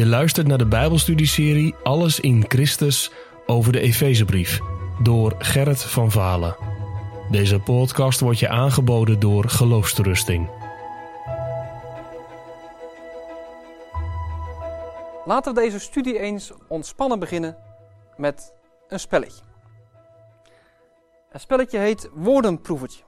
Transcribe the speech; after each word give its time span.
Je 0.00 0.06
luistert 0.06 0.46
naar 0.46 0.58
de 0.58 0.66
Bijbelstudieserie 0.66 1.74
Alles 1.82 2.20
in 2.20 2.44
Christus 2.48 3.12
over 3.46 3.72
de 3.72 3.80
Efezebrief 3.80 4.60
door 5.02 5.34
Gerrit 5.38 5.82
van 5.82 6.10
Valen. 6.10 6.56
Deze 7.30 7.58
podcast 7.58 8.20
wordt 8.20 8.38
je 8.38 8.48
aangeboden 8.48 9.20
door 9.20 9.48
Geloofsterusting. 9.48 10.50
Laten 15.24 15.54
we 15.54 15.60
deze 15.60 15.78
studie 15.78 16.18
eens 16.18 16.52
ontspannen 16.68 17.18
beginnen 17.18 17.56
met 18.16 18.52
een 18.88 19.00
spelletje. 19.00 19.42
Het 21.30 21.40
spelletje 21.40 21.78
heet 21.78 22.10
Woordenproevertje. 22.14 23.02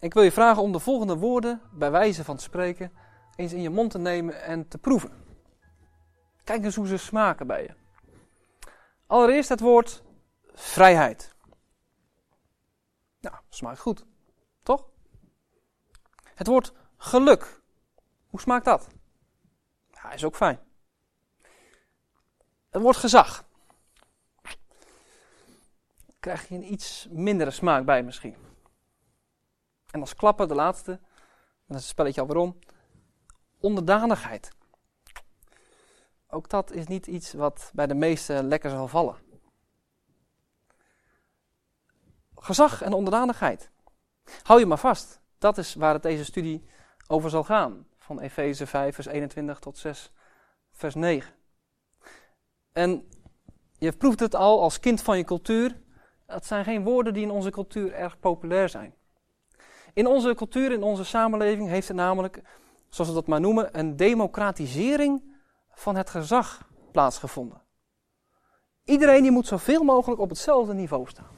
Ik 0.00 0.14
wil 0.14 0.22
je 0.22 0.32
vragen 0.32 0.62
om 0.62 0.72
de 0.72 0.78
volgende 0.78 1.16
woorden, 1.16 1.60
bij 1.72 1.90
wijze 1.90 2.24
van 2.24 2.38
spreken, 2.38 2.92
eens 3.36 3.52
in 3.52 3.62
je 3.62 3.70
mond 3.70 3.90
te 3.90 3.98
nemen 3.98 4.42
en 4.42 4.68
te 4.68 4.78
proeven. 4.78 5.26
Kijk 6.48 6.64
eens 6.64 6.76
hoe 6.76 6.86
ze 6.86 6.96
smaken 6.96 7.46
bij 7.46 7.62
je. 7.62 7.74
Allereerst 9.06 9.48
het 9.48 9.60
woord 9.60 10.02
vrijheid. 10.54 11.34
Nou, 13.20 13.36
smaakt 13.48 13.78
goed, 13.78 14.06
toch? 14.62 14.88
Het 16.34 16.46
woord 16.46 16.72
geluk. 16.96 17.62
Hoe 18.26 18.40
smaakt 18.40 18.64
dat? 18.64 18.88
Ja, 19.90 20.12
is 20.12 20.24
ook 20.24 20.36
fijn. 20.36 20.60
Het 22.68 22.82
woord 22.82 22.96
gezag. 22.96 23.44
Krijg 26.20 26.48
je 26.48 26.54
een 26.54 26.72
iets 26.72 27.08
mindere 27.10 27.50
smaak 27.50 27.84
bij 27.84 28.02
misschien. 28.02 28.36
En 29.90 30.00
als 30.00 30.14
klapper, 30.14 30.48
de 30.48 30.54
laatste, 30.54 30.92
en 30.92 31.00
dat 31.66 31.76
is 31.76 31.82
het 31.82 31.92
spelletje 31.92 32.20
alweer 32.20 32.36
om, 32.36 32.58
onderdanigheid. 33.58 34.56
Ook 36.30 36.48
dat 36.48 36.72
is 36.72 36.86
niet 36.86 37.06
iets 37.06 37.32
wat 37.32 37.70
bij 37.74 37.86
de 37.86 37.94
meesten 37.94 38.48
lekker 38.48 38.70
zal 38.70 38.88
vallen. 38.88 39.16
Gezag 42.34 42.82
en 42.82 42.92
onderdanigheid. 42.92 43.70
Hou 44.42 44.60
je 44.60 44.66
maar 44.66 44.78
vast. 44.78 45.20
Dat 45.38 45.58
is 45.58 45.74
waar 45.74 45.92
het 45.92 46.02
deze 46.02 46.24
studie 46.24 46.68
over 47.06 47.30
zal 47.30 47.44
gaan. 47.44 47.86
Van 47.98 48.20
Efeze 48.20 48.66
5, 48.66 48.94
vers 48.94 49.06
21 49.06 49.58
tot 49.58 49.78
6, 49.78 50.12
vers 50.72 50.94
9. 50.94 51.34
En 52.72 53.08
je 53.78 53.92
proeft 53.92 54.20
het 54.20 54.34
al 54.34 54.60
als 54.60 54.80
kind 54.80 55.02
van 55.02 55.16
je 55.16 55.24
cultuur. 55.24 55.80
Dat 56.26 56.46
zijn 56.46 56.64
geen 56.64 56.84
woorden 56.84 57.14
die 57.14 57.22
in 57.22 57.30
onze 57.30 57.50
cultuur 57.50 57.92
erg 57.92 58.20
populair 58.20 58.68
zijn. 58.68 58.94
In 59.92 60.06
onze 60.06 60.34
cultuur, 60.34 60.72
in 60.72 60.82
onze 60.82 61.04
samenleving, 61.04 61.68
heeft 61.68 61.88
het 61.88 61.96
namelijk, 61.96 62.42
zoals 62.88 63.10
we 63.10 63.16
dat 63.16 63.26
maar 63.26 63.40
noemen, 63.40 63.78
een 63.78 63.96
democratisering 63.96 65.27
van 65.78 65.96
het 65.96 66.10
gezag 66.10 66.68
plaatsgevonden. 66.92 67.62
Iedereen 68.84 69.22
die 69.22 69.30
moet 69.30 69.46
zoveel 69.46 69.82
mogelijk 69.82 70.20
op 70.20 70.28
hetzelfde 70.28 70.74
niveau 70.74 71.08
staan. 71.08 71.36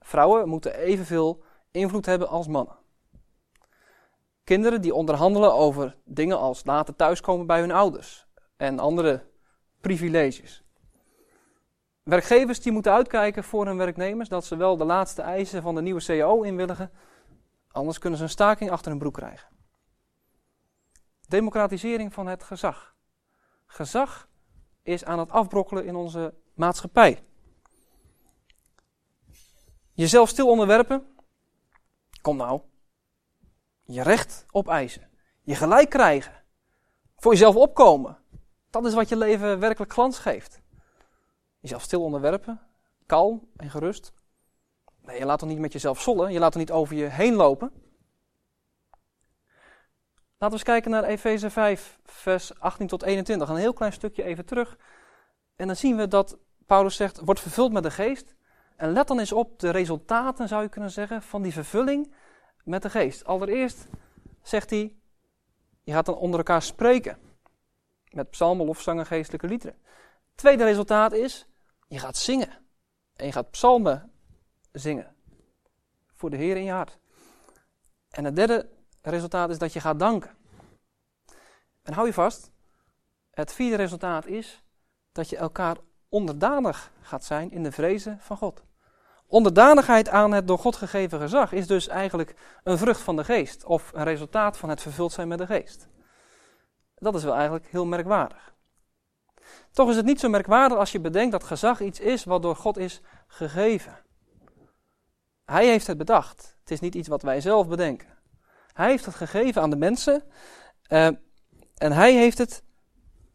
Vrouwen 0.00 0.48
moeten 0.48 0.74
evenveel 0.74 1.42
invloed 1.70 2.06
hebben 2.06 2.28
als 2.28 2.46
mannen. 2.46 2.76
Kinderen 4.44 4.80
die 4.80 4.94
onderhandelen 4.94 5.54
over 5.54 5.96
dingen 6.04 6.38
als 6.38 6.64
later 6.64 6.96
thuiskomen 6.96 7.46
bij 7.46 7.60
hun 7.60 7.70
ouders 7.70 8.26
en 8.56 8.78
andere 8.78 9.26
privileges. 9.80 10.64
Werkgevers 12.02 12.60
die 12.60 12.72
moeten 12.72 12.92
uitkijken 12.92 13.44
voor 13.44 13.66
hun 13.66 13.76
werknemers 13.76 14.28
dat 14.28 14.44
ze 14.44 14.56
wel 14.56 14.76
de 14.76 14.84
laatste 14.84 15.22
eisen 15.22 15.62
van 15.62 15.74
de 15.74 15.82
nieuwe 15.82 16.04
CAO 16.04 16.42
inwilligen, 16.42 16.90
anders 17.70 17.98
kunnen 17.98 18.18
ze 18.18 18.24
een 18.24 18.30
staking 18.30 18.70
achter 18.70 18.90
hun 18.90 18.98
broek 18.98 19.14
krijgen. 19.14 19.48
Democratisering 21.28 22.12
van 22.12 22.26
het 22.26 22.42
gezag. 22.42 22.93
Gezag 23.74 24.28
is 24.82 25.04
aan 25.04 25.18
het 25.18 25.30
afbrokkelen 25.30 25.86
in 25.86 25.94
onze 25.94 26.34
maatschappij. 26.54 27.22
Jezelf 29.92 30.28
stil 30.28 30.48
onderwerpen. 30.48 31.16
Kom 32.22 32.36
nou. 32.36 32.60
Je 33.82 34.02
recht 34.02 34.46
opeisen. 34.50 35.10
Je 35.42 35.54
gelijk 35.54 35.90
krijgen. 35.90 36.44
Voor 37.16 37.32
jezelf 37.32 37.54
opkomen. 37.54 38.18
Dat 38.70 38.86
is 38.86 38.94
wat 38.94 39.08
je 39.08 39.16
leven 39.16 39.58
werkelijk 39.58 39.92
glans 39.92 40.18
geeft. 40.18 40.60
Jezelf 41.58 41.82
stil 41.82 42.02
onderwerpen. 42.02 42.60
Kalm 43.06 43.48
en 43.56 43.70
gerust. 43.70 44.12
Nee, 45.00 45.18
je 45.18 45.24
laat 45.24 45.38
toch 45.38 45.48
niet 45.48 45.58
met 45.58 45.72
jezelf 45.72 46.00
zollen. 46.00 46.32
Je 46.32 46.38
laat 46.38 46.52
toch 46.52 46.60
niet 46.60 46.72
over 46.72 46.96
je 46.96 47.04
heen 47.04 47.34
lopen. 47.34 47.72
Laten 50.44 50.58
we 50.58 50.64
eens 50.64 50.74
kijken 50.74 51.00
naar 51.00 51.10
Efeze 51.10 51.50
5, 51.50 51.98
vers 52.04 52.60
18 52.60 52.86
tot 52.86 53.02
21. 53.02 53.48
Een 53.48 53.56
heel 53.56 53.72
klein 53.72 53.92
stukje 53.92 54.22
even 54.22 54.44
terug. 54.44 54.76
En 55.56 55.66
dan 55.66 55.76
zien 55.76 55.96
we 55.96 56.08
dat 56.08 56.38
Paulus 56.66 56.96
zegt, 56.96 57.20
wordt 57.20 57.40
vervuld 57.40 57.72
met 57.72 57.82
de 57.82 57.90
geest. 57.90 58.34
En 58.76 58.92
let 58.92 59.08
dan 59.08 59.18
eens 59.18 59.32
op 59.32 59.58
de 59.58 59.70
resultaten, 59.70 60.48
zou 60.48 60.62
je 60.62 60.68
kunnen 60.68 60.90
zeggen, 60.90 61.22
van 61.22 61.42
die 61.42 61.52
vervulling 61.52 62.14
met 62.64 62.82
de 62.82 62.90
geest. 62.90 63.24
Allereerst 63.24 63.86
zegt 64.42 64.70
hij, 64.70 64.96
je 65.82 65.92
gaat 65.92 66.06
dan 66.06 66.16
onder 66.16 66.38
elkaar 66.38 66.62
spreken. 66.62 67.18
Met 68.10 68.30
psalmen, 68.30 68.66
lofzangen, 68.66 69.06
geestelijke 69.06 69.46
liederen. 69.46 69.76
Tweede 70.34 70.64
resultaat 70.64 71.12
is, 71.12 71.46
je 71.88 71.98
gaat 71.98 72.16
zingen. 72.16 72.58
En 73.16 73.26
je 73.26 73.32
gaat 73.32 73.50
psalmen 73.50 74.12
zingen. 74.72 75.14
Voor 76.14 76.30
de 76.30 76.36
Heer 76.36 76.56
in 76.56 76.64
je 76.64 76.72
hart. 76.72 76.98
En 78.10 78.24
het 78.24 78.36
derde 78.36 78.73
resultaat 79.10 79.50
is 79.50 79.58
dat 79.58 79.72
je 79.72 79.80
gaat 79.80 79.98
danken. 79.98 80.30
En 81.82 81.92
hou 81.92 82.06
je 82.06 82.12
vast, 82.12 82.50
het 83.30 83.52
vierde 83.52 83.76
resultaat 83.76 84.26
is 84.26 84.62
dat 85.12 85.28
je 85.28 85.36
elkaar 85.36 85.76
onderdanig 86.08 86.92
gaat 87.00 87.24
zijn 87.24 87.50
in 87.50 87.62
de 87.62 87.72
vrezen 87.72 88.18
van 88.20 88.36
God. 88.36 88.62
Onderdanigheid 89.26 90.08
aan 90.08 90.32
het 90.32 90.46
door 90.46 90.58
God 90.58 90.76
gegeven 90.76 91.20
gezag 91.20 91.52
is 91.52 91.66
dus 91.66 91.88
eigenlijk 91.88 92.34
een 92.62 92.78
vrucht 92.78 93.00
van 93.00 93.16
de 93.16 93.24
geest 93.24 93.64
of 93.64 93.90
een 93.94 94.04
resultaat 94.04 94.56
van 94.56 94.68
het 94.68 94.82
vervuld 94.82 95.12
zijn 95.12 95.28
met 95.28 95.38
de 95.38 95.46
geest. 95.46 95.88
Dat 96.94 97.14
is 97.14 97.24
wel 97.24 97.34
eigenlijk 97.34 97.66
heel 97.66 97.86
merkwaardig. 97.86 98.54
Toch 99.70 99.88
is 99.88 99.96
het 99.96 100.04
niet 100.04 100.20
zo 100.20 100.28
merkwaardig 100.28 100.78
als 100.78 100.92
je 100.92 101.00
bedenkt 101.00 101.32
dat 101.32 101.44
gezag 101.44 101.80
iets 101.80 102.00
is 102.00 102.24
wat 102.24 102.42
door 102.42 102.56
God 102.56 102.76
is 102.76 103.00
gegeven. 103.26 103.98
Hij 105.44 105.66
heeft 105.66 105.86
het 105.86 105.98
bedacht. 105.98 106.56
Het 106.60 106.70
is 106.70 106.80
niet 106.80 106.94
iets 106.94 107.08
wat 107.08 107.22
wij 107.22 107.40
zelf 107.40 107.68
bedenken. 107.68 108.08
Hij 108.74 108.88
heeft 108.88 109.04
het 109.04 109.14
gegeven 109.14 109.62
aan 109.62 109.70
de 109.70 109.76
mensen 109.76 110.22
uh, 110.88 111.06
en 111.74 111.92
hij 111.92 112.12
heeft 112.12 112.38
het 112.38 112.62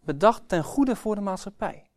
bedacht 0.03 0.49
ten 0.49 0.63
goede 0.63 0.95
voor 0.95 1.15
de 1.15 1.21
maatschappij. 1.21 1.91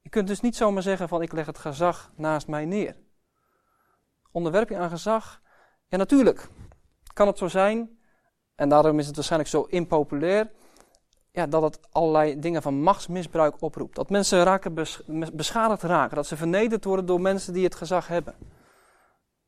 Je 0.00 0.08
kunt 0.08 0.28
dus 0.28 0.40
niet 0.40 0.56
zomaar 0.56 0.82
zeggen 0.82 1.08
van 1.08 1.22
ik 1.22 1.32
leg 1.32 1.46
het 1.46 1.58
gezag 1.58 2.12
naast 2.16 2.46
mij 2.46 2.64
neer. 2.64 2.96
Onderwerping 4.30 4.80
aan 4.80 4.90
gezag, 4.90 5.42
ja 5.86 5.96
natuurlijk 5.96 6.48
kan 7.12 7.26
het 7.26 7.38
zo 7.38 7.48
zijn, 7.48 7.98
en 8.54 8.68
daarom 8.68 8.98
is 8.98 9.06
het 9.06 9.14
waarschijnlijk 9.14 9.50
zo 9.50 9.62
impopulair, 9.62 10.50
ja, 11.30 11.46
dat 11.46 11.62
het 11.62 11.78
allerlei 11.90 12.38
dingen 12.38 12.62
van 12.62 12.74
machtsmisbruik 12.74 13.62
oproept. 13.62 13.96
Dat 13.96 14.10
mensen 14.10 14.44
raken 14.44 14.74
beschadigd 15.32 15.82
raken, 15.82 16.16
dat 16.16 16.26
ze 16.26 16.36
vernederd 16.36 16.84
worden 16.84 17.06
door 17.06 17.20
mensen 17.20 17.52
die 17.52 17.64
het 17.64 17.74
gezag 17.74 18.06
hebben. 18.06 18.34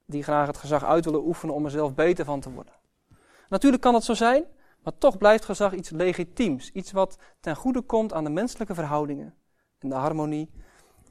Die 0.06 0.22
graag 0.22 0.46
het 0.46 0.56
gezag 0.56 0.84
uit 0.84 1.04
willen 1.04 1.26
oefenen 1.26 1.54
om 1.54 1.64
er 1.64 1.70
zelf 1.70 1.94
beter 1.94 2.24
van 2.24 2.40
te 2.40 2.50
worden. 2.50 2.72
Natuurlijk 3.54 3.82
kan 3.82 3.94
het 3.94 4.04
zo 4.04 4.14
zijn, 4.14 4.44
maar 4.82 4.98
toch 4.98 5.18
blijft 5.18 5.44
gezag 5.44 5.72
iets 5.72 5.90
legitiems. 5.90 6.70
Iets 6.70 6.92
wat 6.92 7.18
ten 7.40 7.56
goede 7.56 7.82
komt 7.82 8.12
aan 8.12 8.24
de 8.24 8.30
menselijke 8.30 8.74
verhoudingen 8.74 9.34
en 9.78 9.88
de 9.88 9.94
harmonie 9.94 10.50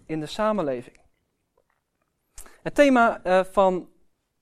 in 0.05 0.19
de 0.19 0.25
samenleving. 0.25 0.99
Het 2.61 2.75
thema 2.75 3.25
uh, 3.25 3.43
van 3.43 3.89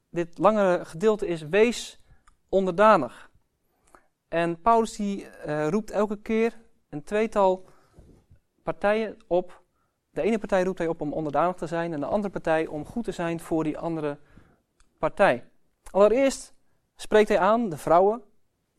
dit 0.10 0.38
langere 0.38 0.86
gedeelte 0.86 1.28
is 1.28 1.42
wees 1.42 2.02
onderdanig. 2.50 3.32
En 4.28 4.62
Paulus 4.62 4.96
die, 4.96 5.28
uh, 5.46 5.68
roept 5.68 5.92
elke 5.92 6.22
keer 6.22 6.62
een 6.90 7.04
tweetal 7.04 7.66
partijen 8.64 9.18
op. 9.28 9.64
De 10.10 10.22
ene 10.22 10.40
partij 10.40 10.64
roept 10.64 10.78
hij 10.78 10.88
op 10.88 11.02
om 11.02 11.14
onderdanig 11.14 11.56
te 11.56 11.68
zijn 11.68 11.94
en 11.94 12.00
de 12.00 12.06
andere 12.06 12.34
partij 12.34 12.68
om 12.68 12.86
goed 12.86 13.04
te 13.04 13.12
zijn 13.12 13.40
voor 13.40 13.64
die 13.64 13.78
andere 13.78 14.20
partij. 14.98 15.50
Allereerst 15.92 16.60
spreekt 17.02 17.30
hij 17.30 17.40
aan 17.40 17.70
de 17.70 17.78
vrouwen 17.78 18.24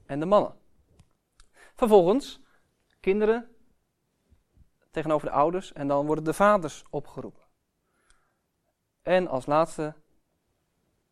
en 0.07 0.21
de 0.21 0.27
mannen. 0.27 0.55
Vervolgens 1.75 2.41
kinderen 3.01 3.57
tegenover 4.91 5.29
de 5.29 5.35
ouders 5.35 5.73
en 5.73 5.89
dan 5.89 6.07
worden 6.07 6.25
de 6.25 6.33
vaders 6.33 6.85
opgeroepen. 6.91 7.43
En 9.03 9.29
als 9.29 9.47
laatste 9.47 9.95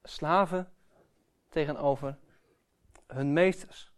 slaven 0.03 0.73
tegenover 1.49 2.19
hun 3.07 3.33
meesters. 3.33 3.93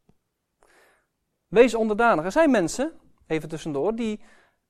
Wees 1.49 1.75
onderdanig. 1.75 2.25
Er 2.25 2.33
zijn 2.33 2.51
mensen, 2.51 3.01
even 3.27 3.49
tussendoor, 3.49 3.95
die 3.95 4.21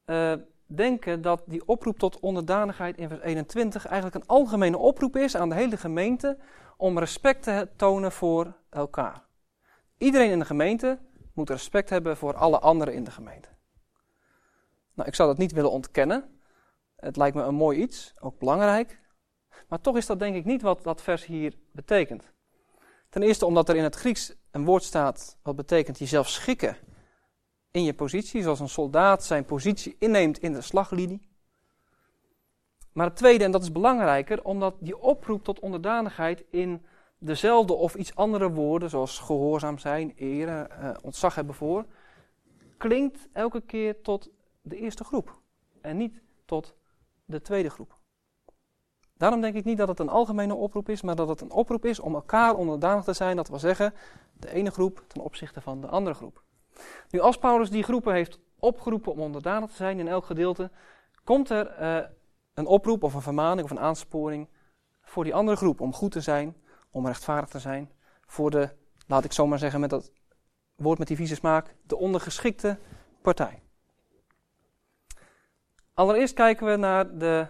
uh, 0.06 0.34
denken 0.74 1.22
dat 1.22 1.42
die 1.46 1.66
oproep 1.66 1.98
tot 1.98 2.20
onderdanigheid 2.20 2.96
in 2.96 3.08
vers 3.08 3.20
21 3.20 3.86
eigenlijk 3.86 4.14
een 4.14 4.26
algemene 4.26 4.78
oproep 4.78 5.16
is 5.16 5.36
aan 5.36 5.48
de 5.48 5.54
hele 5.54 5.76
gemeente 5.76 6.38
om 6.76 6.98
respect 6.98 7.42
te 7.42 7.68
tonen 7.76 8.12
voor 8.12 8.56
elkaar. 8.70 9.24
Iedereen 9.98 10.30
in 10.30 10.38
de 10.38 10.44
gemeente 10.44 10.98
moet 11.34 11.50
respect 11.50 11.90
hebben 11.90 12.16
voor 12.16 12.34
alle 12.34 12.58
anderen 12.58 12.94
in 12.94 13.04
de 13.04 13.10
gemeente. 13.10 13.48
Nou, 14.94 15.08
ik 15.08 15.14
zou 15.14 15.28
dat 15.28 15.38
niet 15.38 15.52
willen 15.52 15.70
ontkennen. 15.70 16.40
Het 16.96 17.16
lijkt 17.16 17.36
me 17.36 17.42
een 17.42 17.54
mooi 17.54 17.78
iets, 17.78 18.14
ook 18.20 18.38
belangrijk. 18.38 19.00
Maar 19.68 19.80
toch 19.80 19.96
is 19.96 20.06
dat 20.06 20.18
denk 20.18 20.36
ik 20.36 20.44
niet 20.44 20.62
wat 20.62 20.82
dat 20.82 21.02
vers 21.02 21.26
hier 21.26 21.58
betekent. 21.72 22.32
Ten 23.08 23.22
eerste 23.22 23.46
omdat 23.46 23.68
er 23.68 23.76
in 23.76 23.82
het 23.82 23.94
Grieks 23.94 24.34
een 24.50 24.64
woord 24.64 24.82
staat 24.82 25.38
wat 25.42 25.56
betekent 25.56 25.98
jezelf 25.98 26.28
schikken 26.28 26.76
in 27.72 27.84
je 27.84 27.94
positie, 27.94 28.42
zoals 28.42 28.60
een 28.60 28.68
soldaat 28.68 29.24
zijn 29.24 29.44
positie 29.44 29.96
inneemt 29.98 30.38
in 30.38 30.52
de 30.52 30.60
slaglinie. 30.60 31.30
Maar 32.92 33.06
het 33.06 33.16
tweede, 33.16 33.44
en 33.44 33.50
dat 33.50 33.62
is 33.62 33.72
belangrijker, 33.72 34.44
omdat 34.44 34.74
die 34.80 34.98
oproep 34.98 35.44
tot 35.44 35.60
onderdanigheid 35.60 36.44
in 36.50 36.84
dezelfde 37.18 37.72
of 37.72 37.94
iets 37.94 38.14
andere 38.14 38.50
woorden, 38.50 38.90
zoals 38.90 39.18
gehoorzaam 39.18 39.78
zijn, 39.78 40.12
eren, 40.16 40.70
eh, 40.70 40.94
ontzag 41.02 41.34
hebben 41.34 41.54
voor, 41.54 41.84
klinkt 42.76 43.28
elke 43.32 43.60
keer 43.60 44.02
tot 44.02 44.30
de 44.62 44.76
eerste 44.76 45.04
groep 45.04 45.38
en 45.80 45.96
niet 45.96 46.22
tot 46.44 46.74
de 47.24 47.40
tweede 47.40 47.70
groep. 47.70 48.00
Daarom 49.16 49.40
denk 49.40 49.54
ik 49.54 49.64
niet 49.64 49.78
dat 49.78 49.88
het 49.88 49.98
een 49.98 50.08
algemene 50.08 50.54
oproep 50.54 50.88
is, 50.88 51.02
maar 51.02 51.16
dat 51.16 51.28
het 51.28 51.40
een 51.40 51.50
oproep 51.50 51.84
is 51.84 52.00
om 52.00 52.14
elkaar 52.14 52.54
onderdanig 52.54 53.04
te 53.04 53.12
zijn. 53.12 53.36
Dat 53.36 53.48
wil 53.48 53.58
zeggen, 53.58 53.94
de 54.32 54.52
ene 54.52 54.70
groep 54.70 55.04
ten 55.06 55.22
opzichte 55.22 55.60
van 55.60 55.80
de 55.80 55.86
andere 55.86 56.14
groep. 56.14 56.42
Nu, 57.10 57.20
als 57.20 57.38
Paulus 57.38 57.70
die 57.70 57.82
groepen 57.82 58.14
heeft 58.14 58.38
opgeroepen 58.58 59.12
om 59.12 59.20
onderdanig 59.20 59.70
te 59.70 59.76
zijn 59.76 59.98
in 59.98 60.08
elk 60.08 60.24
gedeelte, 60.24 60.70
komt 61.24 61.50
er 61.50 61.80
uh, 61.80 62.08
een 62.54 62.66
oproep 62.66 63.02
of 63.02 63.14
een 63.14 63.22
vermaning 63.22 63.64
of 63.64 63.70
een 63.70 63.80
aansporing 63.80 64.48
voor 65.02 65.24
die 65.24 65.34
andere 65.34 65.56
groep 65.56 65.80
om 65.80 65.92
goed 65.92 66.12
te 66.12 66.20
zijn, 66.20 66.56
om 66.90 67.06
rechtvaardig 67.06 67.48
te 67.48 67.58
zijn, 67.58 67.90
voor 68.26 68.50
de, 68.50 68.68
laat 69.06 69.24
ik 69.24 69.32
zomaar 69.32 69.58
zeggen 69.58 69.80
met 69.80 69.90
dat 69.90 70.12
woord 70.76 70.98
met 70.98 71.08
die 71.08 71.16
vieze 71.16 71.34
smaak, 71.34 71.74
de 71.82 71.96
ondergeschikte 71.96 72.78
partij. 73.22 73.62
Allereerst 75.94 76.34
kijken 76.34 76.66
we 76.66 76.76
naar 76.76 77.18
de 77.18 77.46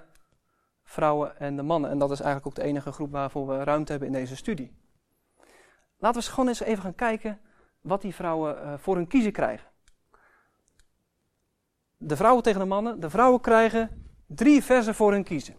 vrouwen 0.84 1.38
en 1.38 1.56
de 1.56 1.62
mannen. 1.62 1.90
En 1.90 1.98
dat 1.98 2.10
is 2.10 2.20
eigenlijk 2.20 2.46
ook 2.46 2.64
de 2.64 2.70
enige 2.70 2.92
groep 2.92 3.10
waarvoor 3.10 3.46
we 3.46 3.64
ruimte 3.64 3.90
hebben 3.90 4.08
in 4.08 4.14
deze 4.14 4.36
studie. 4.36 4.76
Laten 5.98 6.22
we 6.22 6.28
gewoon 6.28 6.48
eens 6.48 6.60
even 6.60 6.82
gaan 6.82 6.94
kijken 6.94 7.40
wat 7.82 8.02
die 8.02 8.14
vrouwen 8.14 8.56
uh, 8.56 8.74
voor 8.78 8.96
hun 8.96 9.06
kiezen 9.06 9.32
krijgen. 9.32 9.70
De 11.96 12.16
vrouwen 12.16 12.42
tegen 12.42 12.60
de 12.60 12.66
mannen. 12.66 13.00
De 13.00 13.10
vrouwen 13.10 13.40
krijgen 13.40 14.10
drie 14.26 14.62
versen 14.62 14.94
voor 14.94 15.12
hun 15.12 15.24
kiezen. 15.24 15.54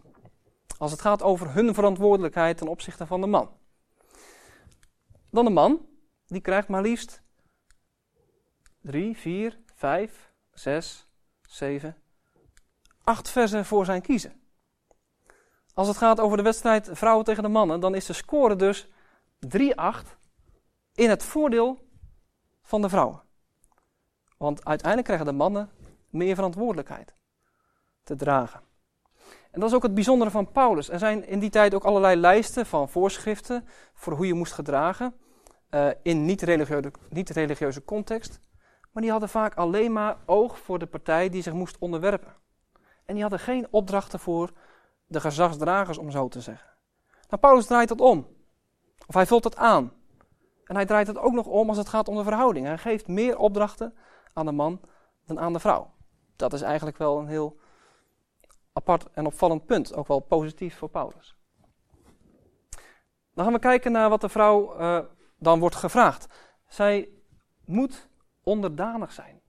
Als 0.78 0.90
het 0.90 1.00
gaat 1.00 1.22
over 1.22 1.52
hun 1.52 1.74
verantwoordelijkheid 1.74 2.56
ten 2.56 2.68
opzichte 2.68 3.06
van 3.06 3.20
de 3.20 3.26
man. 3.26 3.50
Dan 5.30 5.44
de 5.44 5.50
man, 5.50 5.86
die 6.26 6.40
krijgt 6.40 6.68
maar 6.68 6.82
liefst 6.82 7.22
drie, 8.84 9.16
vier, 9.16 9.58
vijf, 9.74 10.32
zes, 10.52 11.06
zeven, 11.48 11.96
acht 13.04 13.28
versen 13.28 13.64
voor 13.64 13.84
zijn 13.84 14.02
kiezen. 14.02 14.40
Als 15.74 15.88
het 15.88 15.96
gaat 15.96 16.20
over 16.20 16.36
de 16.36 16.42
wedstrijd 16.42 16.88
vrouwen 16.92 17.24
tegen 17.24 17.42
de 17.42 17.48
mannen, 17.48 17.80
dan 17.80 17.94
is 17.94 18.06
de 18.06 18.12
score 18.12 18.56
dus 18.56 18.88
3-8 19.46 19.50
in 20.94 21.08
het 21.10 21.24
voordeel 21.24 21.78
van 22.64 22.82
de 22.82 22.88
vrouwen. 22.88 23.22
Want 24.36 24.64
uiteindelijk 24.64 25.06
krijgen 25.06 25.26
de 25.26 25.42
mannen 25.42 25.70
meer 26.10 26.34
verantwoordelijkheid 26.34 27.14
te 28.04 28.16
dragen. 28.16 28.60
En 29.50 29.60
dat 29.60 29.68
is 29.68 29.74
ook 29.74 29.82
het 29.82 29.94
bijzondere 29.94 30.30
van 30.30 30.52
Paulus. 30.52 30.88
Er 30.88 30.98
zijn 30.98 31.26
in 31.26 31.38
die 31.38 31.50
tijd 31.50 31.74
ook 31.74 31.84
allerlei 31.84 32.16
lijsten 32.16 32.66
van 32.66 32.88
voorschriften 32.88 33.68
voor 33.94 34.12
hoe 34.12 34.26
je 34.26 34.34
moest 34.34 34.52
gedragen 34.52 35.14
uh, 35.70 35.88
in 36.02 36.24
niet-religieuze, 36.24 36.92
niet-religieuze 37.08 37.84
context. 37.84 38.40
Maar 38.92 39.02
die 39.02 39.12
hadden 39.12 39.28
vaak 39.28 39.54
alleen 39.54 39.92
maar 39.92 40.16
oog 40.26 40.58
voor 40.58 40.78
de 40.78 40.86
partij 40.86 41.28
die 41.28 41.42
zich 41.42 41.52
moest 41.52 41.78
onderwerpen. 41.78 42.34
En 43.04 43.14
die 43.14 43.22
hadden 43.22 43.40
geen 43.40 43.66
opdrachten 43.70 44.18
voor 44.18 44.52
de 45.06 45.20
gezagsdragers, 45.20 45.98
om 45.98 46.10
zo 46.10 46.28
te 46.28 46.40
zeggen. 46.40 46.68
Nou, 47.28 47.40
Paulus 47.40 47.66
draait 47.66 47.88
dat 47.88 48.00
om. 48.00 48.26
Of 49.06 49.14
hij 49.14 49.26
vult 49.26 49.42
dat 49.42 49.56
aan. 49.56 49.92
En 50.64 50.74
hij 50.74 50.86
draait 50.86 51.06
het 51.06 51.18
ook 51.18 51.32
nog 51.32 51.46
om 51.46 51.68
als 51.68 51.78
het 51.78 51.88
gaat 51.88 52.08
om 52.08 52.16
de 52.16 52.22
verhouding. 52.22 52.66
Hij 52.66 52.78
geeft 52.78 53.08
meer 53.08 53.38
opdrachten 53.38 53.94
aan 54.32 54.46
de 54.46 54.52
man 54.52 54.80
dan 55.26 55.40
aan 55.40 55.52
de 55.52 55.60
vrouw. 55.60 55.90
Dat 56.36 56.52
is 56.52 56.62
eigenlijk 56.62 56.98
wel 56.98 57.18
een 57.18 57.26
heel 57.26 57.58
apart 58.72 59.10
en 59.10 59.26
opvallend 59.26 59.66
punt. 59.66 59.94
Ook 59.94 60.06
wel 60.06 60.20
positief 60.20 60.76
voor 60.76 60.88
Paulus. 60.88 61.36
Dan 63.34 63.44
gaan 63.44 63.52
we 63.52 63.58
kijken 63.58 63.92
naar 63.92 64.08
wat 64.08 64.20
de 64.20 64.28
vrouw 64.28 64.78
uh, 64.78 64.98
dan 65.38 65.60
wordt 65.60 65.76
gevraagd. 65.76 66.26
Zij 66.66 67.08
moet 67.64 68.08
onderdanig 68.42 69.12
zijn. 69.12 69.40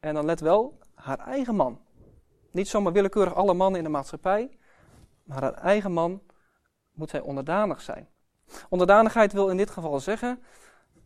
En 0.00 0.14
dan 0.14 0.24
let 0.24 0.40
wel, 0.40 0.78
haar 0.94 1.18
eigen 1.18 1.54
man. 1.54 1.80
Niet 2.50 2.68
zomaar 2.68 2.92
willekeurig 2.92 3.34
alle 3.34 3.54
mannen 3.54 3.78
in 3.78 3.84
de 3.84 3.90
maatschappij, 3.90 4.58
maar 5.22 5.42
haar 5.42 5.54
eigen 5.54 5.92
man 5.92 6.22
moet 6.92 7.10
zij 7.10 7.20
onderdanig 7.20 7.80
zijn. 7.80 8.08
Onderdanigheid 8.68 9.32
wil 9.32 9.48
in 9.48 9.56
dit 9.56 9.70
geval 9.70 10.00
zeggen, 10.00 10.42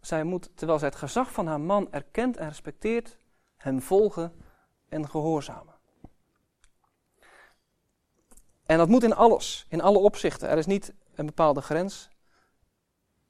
zij 0.00 0.25
moet, 0.25 0.50
terwijl 0.55 0.79
zij 0.79 0.89
het 0.89 0.97
gezag 0.97 1.33
van 1.33 1.47
haar 1.47 1.61
man 1.61 1.93
erkent 1.93 2.37
en 2.37 2.49
respecteert, 2.49 3.17
hem 3.56 3.83
volgen 3.83 4.33
en 4.89 5.09
gehoorzamen. 5.09 5.75
En 8.67 8.79
dat 8.79 8.89
moet 8.89 9.03
in 9.03 9.15
alles, 9.15 9.67
in 9.69 9.81
alle 9.81 9.99
opzichten. 9.99 10.49
Er 10.49 10.59
is 10.59 10.67
niet 10.67 10.95
een 11.15 11.27
bepaalde 11.27 11.61
grens, 11.61 12.09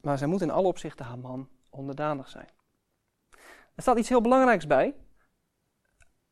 maar 0.00 0.19
zij 0.19 0.26
moet 0.26 0.43
in 0.43 0.50
alle 0.50 0.67
opzichten 0.67 1.05
haar 1.05 1.19
man 1.19 1.49
onderdanig 1.70 2.29
zijn. 2.29 2.49
Er 3.75 3.82
staat 3.82 3.99
iets 3.99 4.09
heel 4.09 4.20
belangrijks 4.20 4.67
bij. 4.67 4.94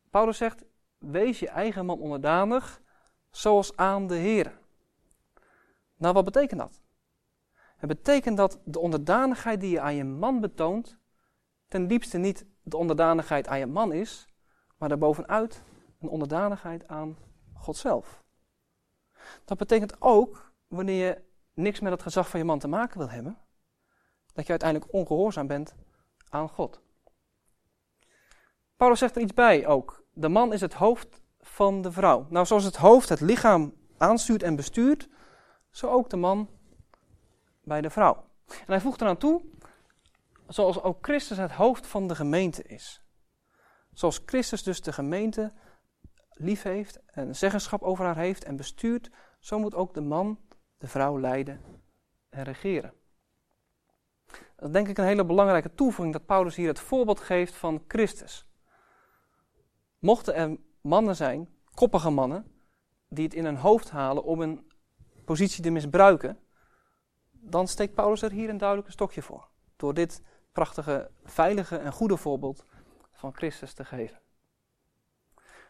Paulus 0.09 0.37
zegt: 0.37 0.63
Wees 0.97 1.39
je 1.39 1.49
eigen 1.49 1.85
man 1.85 1.99
onderdanig, 1.99 2.81
zoals 3.29 3.75
aan 3.75 4.07
de 4.07 4.15
Heer. 4.15 4.59
Nou, 5.95 6.13
wat 6.13 6.25
betekent 6.25 6.59
dat? 6.59 6.81
Het 7.77 7.89
betekent 7.89 8.37
dat 8.37 8.59
de 8.63 8.79
onderdanigheid 8.79 9.61
die 9.61 9.69
je 9.69 9.81
aan 9.81 9.95
je 9.95 10.03
man 10.03 10.39
betoont, 10.39 10.97
ten 11.67 11.87
diepste 11.87 12.17
niet 12.17 12.45
de 12.63 12.77
onderdanigheid 12.77 13.47
aan 13.47 13.59
je 13.59 13.65
man 13.65 13.93
is, 13.93 14.27
maar 14.77 14.89
daarbovenuit 14.89 15.63
een 15.99 16.09
onderdanigheid 16.09 16.87
aan 16.87 17.17
God 17.53 17.77
zelf. 17.77 18.23
Dat 19.45 19.57
betekent 19.57 20.01
ook, 20.01 20.53
wanneer 20.67 21.05
je 21.05 21.21
niks 21.53 21.79
met 21.79 21.91
het 21.91 22.01
gezag 22.01 22.29
van 22.29 22.39
je 22.39 22.45
man 22.45 22.59
te 22.59 22.67
maken 22.67 22.97
wil 22.97 23.09
hebben, 23.09 23.37
dat 24.33 24.45
je 24.45 24.51
uiteindelijk 24.51 24.93
ongehoorzaam 24.93 25.47
bent 25.47 25.75
aan 26.29 26.49
God. 26.49 26.81
Paulus 28.75 28.99
zegt 28.99 29.15
er 29.15 29.21
iets 29.21 29.33
bij 29.33 29.67
ook. 29.67 30.05
De 30.13 30.29
man 30.29 30.53
is 30.53 30.61
het 30.61 30.73
hoofd 30.73 31.21
van 31.39 31.81
de 31.81 31.91
vrouw. 31.91 32.25
Nou, 32.29 32.45
zoals 32.45 32.63
het 32.63 32.75
hoofd 32.75 33.09
het 33.09 33.21
lichaam 33.21 33.73
aanstuurt 33.97 34.43
en 34.43 34.55
bestuurt, 34.55 35.09
zo 35.69 35.89
ook 35.89 36.09
de 36.09 36.17
man 36.17 36.49
bij 37.67 37.81
de 37.81 37.89
vrouw. 37.89 38.25
En 38.47 38.65
hij 38.65 38.81
voegt 38.81 39.01
eraan 39.01 39.17
toe, 39.17 39.41
zoals 40.47 40.81
ook 40.81 40.97
Christus 41.01 41.37
het 41.37 41.51
hoofd 41.51 41.87
van 41.87 42.07
de 42.07 42.15
gemeente 42.15 42.63
is. 42.63 43.01
Zoals 43.93 44.21
Christus 44.25 44.63
dus 44.63 44.81
de 44.81 44.93
gemeente 44.93 45.53
lief 46.29 46.61
heeft 46.61 46.99
en 47.05 47.35
zeggenschap 47.35 47.81
over 47.81 48.05
haar 48.05 48.17
heeft 48.17 48.43
en 48.43 48.55
bestuurt, 48.55 49.09
zo 49.39 49.59
moet 49.59 49.75
ook 49.75 49.93
de 49.93 50.01
man 50.01 50.39
de 50.77 50.87
vrouw 50.87 51.19
leiden 51.19 51.61
en 52.29 52.43
regeren. 52.43 52.93
Dat 54.25 54.67
is 54.67 54.71
denk 54.71 54.87
ik 54.87 54.97
een 54.97 55.05
hele 55.05 55.25
belangrijke 55.25 55.73
toevoeging 55.73 56.13
dat 56.13 56.25
Paulus 56.25 56.55
hier 56.55 56.67
het 56.67 56.79
voorbeeld 56.79 57.19
geeft 57.19 57.55
van 57.55 57.83
Christus. 57.87 58.47
Mochten 59.99 60.35
er 60.35 60.57
mannen 60.81 61.15
zijn, 61.15 61.49
koppige 61.73 62.09
mannen, 62.09 62.51
die 63.09 63.23
het 63.23 63.33
in 63.33 63.45
hun 63.45 63.57
hoofd 63.57 63.89
halen 63.89 64.23
om 64.23 64.41
een 64.41 64.71
positie 65.25 65.63
te 65.63 65.69
misbruiken, 65.69 66.39
dan 67.57 67.67
steekt 67.67 67.93
Paulus 67.93 68.21
er 68.21 68.31
hier 68.31 68.49
een 68.49 68.57
duidelijk 68.57 68.91
stokje 68.91 69.21
voor. 69.21 69.47
Door 69.75 69.93
dit 69.93 70.21
prachtige, 70.51 71.09
veilige 71.23 71.77
en 71.77 71.91
goede 71.91 72.17
voorbeeld 72.17 72.65
van 73.11 73.35
Christus 73.35 73.73
te 73.73 73.85
geven. 73.85 74.19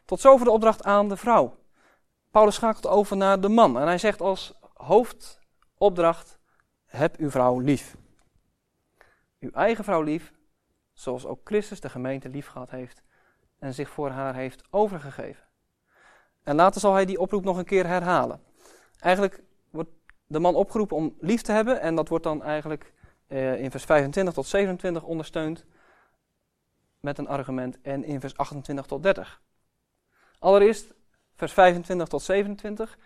Tot 0.06 0.20
zover 0.20 0.46
de 0.46 0.52
opdracht 0.52 0.84
aan 0.84 1.10
de 1.10 1.18
vrouw. 1.18 1.58
Paulus 2.32 2.56
schakelt 2.56 2.88
over 2.88 3.18
naar 3.18 3.42
de 3.42 3.50
man 3.50 3.80
en 3.80 3.86
hij 3.86 3.98
zegt 3.98 4.22
als 4.22 4.54
hoofdopdracht: 4.74 6.40
heb 6.86 7.18
uw 7.18 7.30
vrouw 7.30 7.60
lief. 7.60 7.96
Uw 9.40 9.52
eigen 9.52 9.84
vrouw 9.84 10.02
lief, 10.02 10.34
zoals 10.94 11.26
ook 11.26 11.40
Christus 11.44 11.80
de 11.80 11.90
gemeente 11.90 12.30
lief 12.30 12.48
gehad 12.48 12.70
heeft 12.70 13.02
en 13.60 13.74
zich 13.74 13.90
voor 13.90 14.10
haar 14.10 14.36
heeft 14.36 14.64
overgegeven. 14.70 15.44
En 16.44 16.56
later 16.56 16.82
zal 16.82 16.94
hij 16.94 17.06
die 17.06 17.20
oproep 17.20 17.44
nog 17.44 17.58
een 17.58 17.66
keer 17.66 17.88
herhalen. 17.88 18.42
Eigenlijk 19.00 19.44
de 20.28 20.40
man 20.40 20.56
opgeroepen 20.56 20.98
om 20.98 21.16
lief 21.20 21.42
te 21.42 21.52
hebben 21.52 21.82
en 21.82 21.96
dat 21.96 22.10
wordt 22.10 22.24
dan 22.24 22.44
eigenlijk 22.44 22.94
eh, 23.28 23.62
in 23.62 23.72
vers 23.72 23.84
25 23.84 24.34
tot 24.34 24.46
27 24.46 25.04
ondersteund 25.04 25.66
met 27.00 27.18
een 27.18 27.28
argument 27.28 27.82
en 27.82 28.04
in 28.04 28.20
vers 28.20 28.38
28 28.38 28.86
tot 28.86 29.04
30. 29.04 29.42
Allereerst 30.40 30.94
vers 31.36 31.54
25 31.54 32.08
tot 32.08 32.22
27. 32.22 32.98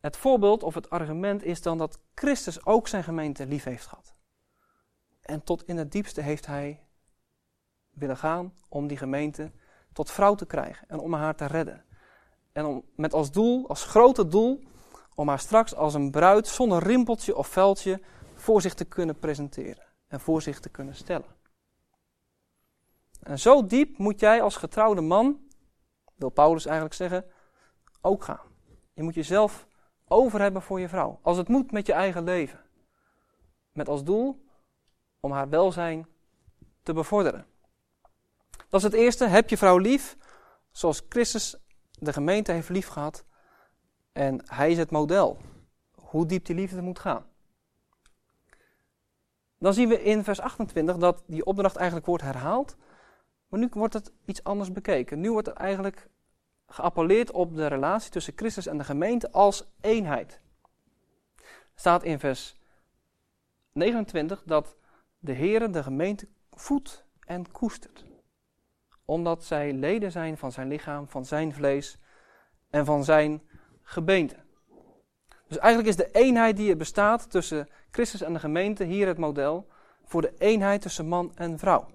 Het 0.00 0.16
voorbeeld 0.16 0.62
of 0.62 0.74
het 0.74 0.90
argument 0.90 1.42
is 1.42 1.62
dan 1.62 1.78
dat 1.78 1.98
Christus 2.14 2.64
ook 2.64 2.88
zijn 2.88 3.04
gemeente 3.04 3.46
lief 3.46 3.64
heeft 3.64 3.86
gehad. 3.86 4.14
En 5.20 5.44
tot 5.44 5.66
in 5.66 5.76
het 5.76 5.92
diepste 5.92 6.20
heeft 6.20 6.46
hij 6.46 6.86
willen 7.90 8.16
gaan 8.16 8.54
om 8.68 8.86
die 8.86 8.96
gemeente 8.96 9.50
tot 9.92 10.10
vrouw 10.10 10.34
te 10.34 10.46
krijgen 10.46 10.88
en 10.88 10.98
om 10.98 11.14
haar 11.14 11.34
te 11.34 11.46
redden. 11.46 11.84
En 12.52 12.64
om, 12.64 12.84
met 12.96 13.12
als 13.12 13.32
doel, 13.32 13.68
als 13.68 13.84
grote 13.84 14.28
doel, 14.28 14.62
om 15.14 15.28
haar 15.28 15.38
straks 15.38 15.74
als 15.74 15.94
een 15.94 16.10
bruid 16.10 16.48
zonder 16.48 16.82
rimpeltje 16.82 17.36
of 17.36 17.46
veldje 17.46 18.00
voor 18.34 18.60
zich 18.60 18.74
te 18.74 18.84
kunnen 18.84 19.18
presenteren 19.18 19.84
en 20.08 20.20
voor 20.20 20.42
zich 20.42 20.60
te 20.60 20.68
kunnen 20.68 20.94
stellen. 20.94 21.36
En 23.22 23.38
zo 23.38 23.66
diep 23.66 23.98
moet 23.98 24.20
jij 24.20 24.42
als 24.42 24.56
getrouwde 24.56 25.00
man, 25.00 25.40
wil 26.14 26.30
Paulus 26.30 26.64
eigenlijk 26.64 26.94
zeggen, 26.94 27.24
ook 28.00 28.24
gaan. 28.24 28.50
Je 28.92 29.02
moet 29.02 29.14
jezelf 29.14 29.66
over 30.08 30.40
hebben 30.40 30.62
voor 30.62 30.80
je 30.80 30.88
vrouw. 30.88 31.18
Als 31.22 31.36
het 31.36 31.48
moet 31.48 31.72
met 31.72 31.86
je 31.86 31.92
eigen 31.92 32.24
leven. 32.24 32.60
Met 33.72 33.88
als 33.88 34.04
doel 34.04 34.44
om 35.20 35.32
haar 35.32 35.48
welzijn 35.48 36.06
te 36.82 36.92
bevorderen. 36.92 37.46
Dat 38.68 38.80
is 38.80 38.82
het 38.82 38.92
eerste. 38.92 39.26
Heb 39.26 39.48
je 39.48 39.56
vrouw 39.56 39.78
lief, 39.78 40.16
zoals 40.70 41.02
Christus 41.08 41.56
de 41.90 42.12
gemeente 42.12 42.52
heeft 42.52 42.68
lief 42.68 42.86
gehad. 42.86 43.24
En 44.12 44.40
hij 44.44 44.70
is 44.70 44.78
het 44.78 44.90
model. 44.90 45.38
Hoe 45.94 46.26
diep 46.26 46.44
die 46.44 46.56
liefde 46.56 46.82
moet 46.82 46.98
gaan. 46.98 47.24
Dan 49.58 49.74
zien 49.74 49.88
we 49.88 50.02
in 50.02 50.24
vers 50.24 50.40
28 50.40 50.96
dat 50.96 51.22
die 51.26 51.44
opdracht 51.44 51.76
eigenlijk 51.76 52.06
wordt 52.06 52.22
herhaald. 52.22 52.76
Maar 53.48 53.60
nu 53.60 53.68
wordt 53.70 53.94
het 53.94 54.12
iets 54.24 54.44
anders 54.44 54.72
bekeken. 54.72 55.20
Nu 55.20 55.32
wordt 55.32 55.48
er 55.48 55.54
eigenlijk 55.54 56.08
geappelleerd 56.66 57.30
op 57.30 57.56
de 57.56 57.66
relatie 57.66 58.10
tussen 58.10 58.32
Christus 58.36 58.66
en 58.66 58.78
de 58.78 58.84
gemeente 58.84 59.32
als 59.32 59.72
eenheid. 59.80 60.40
Staat 61.74 62.02
in 62.02 62.18
vers 62.18 62.60
29 63.72 64.42
dat 64.46 64.76
de 65.18 65.32
Heer 65.32 65.72
de 65.72 65.82
gemeente 65.82 66.28
voedt 66.50 67.04
en 67.20 67.50
koestert. 67.50 68.04
Omdat 69.04 69.44
zij 69.44 69.72
leden 69.72 70.12
zijn 70.12 70.38
van 70.38 70.52
zijn 70.52 70.68
lichaam, 70.68 71.08
van 71.08 71.24
zijn 71.24 71.54
vlees 71.54 71.98
en 72.70 72.84
van 72.84 73.04
zijn 73.04 73.42
gebeente. 73.82 74.36
Dus 75.48 75.58
eigenlijk 75.58 75.98
is 75.98 76.04
de 76.04 76.10
eenheid 76.20 76.56
die 76.56 76.70
er 76.70 76.76
bestaat 76.76 77.30
tussen 77.30 77.68
Christus 77.90 78.22
en 78.22 78.32
de 78.32 78.38
gemeente 78.38 78.84
hier 78.84 79.06
het 79.06 79.18
model 79.18 79.68
voor 80.04 80.22
de 80.22 80.34
eenheid 80.38 80.82
tussen 80.82 81.06
man 81.06 81.32
en 81.34 81.58
vrouw. 81.58 81.88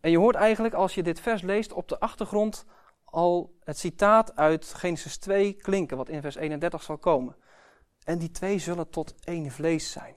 En 0.00 0.10
je 0.10 0.18
hoort 0.18 0.34
eigenlijk 0.34 0.74
als 0.74 0.94
je 0.94 1.02
dit 1.02 1.20
vers 1.20 1.42
leest 1.42 1.72
op 1.72 1.88
de 1.88 2.00
achtergrond 2.00 2.64
al 3.04 3.56
het 3.64 3.78
citaat 3.78 4.36
uit 4.36 4.74
Genesis 4.74 5.16
2 5.16 5.52
klinken, 5.52 5.96
wat 5.96 6.08
in 6.08 6.20
vers 6.20 6.34
31 6.34 6.82
zal 6.82 6.98
komen. 6.98 7.36
En 8.04 8.18
die 8.18 8.30
twee 8.30 8.58
zullen 8.58 8.90
tot 8.90 9.14
één 9.24 9.50
vlees 9.50 9.90
zijn. 9.90 10.14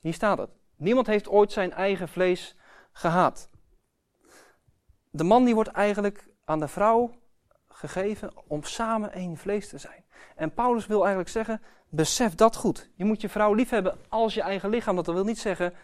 Hier 0.00 0.14
staat 0.14 0.38
het. 0.38 0.50
Niemand 0.76 1.06
heeft 1.06 1.28
ooit 1.28 1.52
zijn 1.52 1.72
eigen 1.72 2.08
vlees 2.08 2.56
gehaat. 2.92 3.50
De 5.10 5.24
man 5.24 5.44
die 5.44 5.54
wordt 5.54 5.70
eigenlijk 5.70 6.28
aan 6.44 6.60
de 6.60 6.68
vrouw 6.68 7.21
gegeven 7.88 8.32
om 8.46 8.62
samen 8.62 9.12
één 9.12 9.36
vlees 9.36 9.68
te 9.68 9.78
zijn. 9.78 10.04
En 10.36 10.54
Paulus 10.54 10.86
wil 10.86 11.00
eigenlijk 11.00 11.30
zeggen, 11.30 11.62
besef 11.88 12.34
dat 12.34 12.56
goed. 12.56 12.90
Je 12.94 13.04
moet 13.04 13.20
je 13.20 13.28
vrouw 13.28 13.54
lief 13.54 13.70
hebben 13.70 13.98
als 14.08 14.34
je 14.34 14.42
eigen 14.42 14.68
lichaam. 14.70 14.96
Dat 14.96 15.06
wil 15.06 15.24
niet 15.24 15.38
zeggen, 15.38 15.74